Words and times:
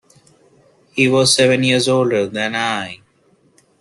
He 0.93 1.07
was 1.07 1.31
seven 1.35 1.61
years 1.61 1.87
older 1.87 2.25
than 2.25 2.55
I. 2.55 3.01